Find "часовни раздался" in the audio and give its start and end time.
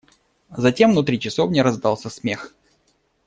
1.19-2.09